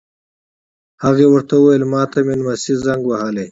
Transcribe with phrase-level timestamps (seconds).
[1.03, 3.49] هغه ور ته وویل: ما ته مې نمسی زنګ وهلی و.